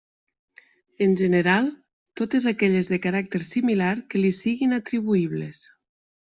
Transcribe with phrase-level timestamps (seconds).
[1.05, 1.67] En general,
[2.23, 5.65] totes aquelles de caràcter similar que li siguin atribuïbles.